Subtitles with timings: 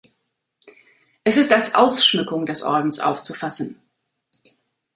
[1.23, 3.79] Es ist als Ausschmückung des Ordens aufzufassen.